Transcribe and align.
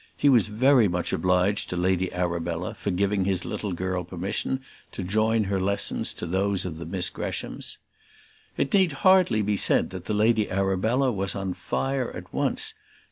He 0.17 0.29
was 0.29 0.47
very 0.47 0.87
much 0.87 1.13
obliged 1.13 1.69
to 1.69 1.77
Lady 1.77 2.11
Arabella 2.11 2.73
for 2.73 2.89
giving 2.89 3.23
his 3.25 3.45
little 3.45 3.71
girl 3.71 4.03
permission 4.03 4.61
to 4.93 5.03
join 5.03 5.43
her 5.43 5.59
lessons 5.59 6.11
to 6.15 6.25
those 6.25 6.65
of 6.65 6.79
the 6.79 6.87
Miss 6.87 7.11
Greshams. 7.11 7.77
It 8.57 8.73
need 8.73 8.93
hardly 9.05 9.43
be 9.43 9.57
said 9.57 9.91
that 9.91 10.05
the 10.05 10.15
Lady 10.15 10.49
Arabella 10.49 11.11
was 11.11 11.35
on 11.35 11.53
fire 11.53 12.09
at 12.17 12.33
once. 12.33 12.73